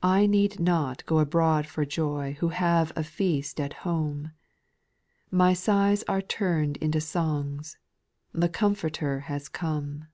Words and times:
3. 0.00 0.10
I 0.10 0.26
need 0.26 0.58
not 0.58 1.06
go 1.06 1.20
abroad 1.20 1.64
for 1.68 1.84
joy 1.84 2.36
Who 2.40 2.48
have 2.48 2.90
a 2.96 3.04
feast 3.04 3.60
at 3.60 3.72
home; 3.86 4.32
My 5.30 5.52
sighs 5.52 6.02
are 6.08 6.20
turned 6.20 6.76
into 6.78 7.00
songs. 7.00 7.78
The 8.32 8.48
Comforter 8.48 9.26
is 9.30 9.48
come. 9.48 10.08